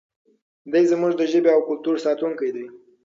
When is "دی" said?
0.71-0.83, 2.55-2.65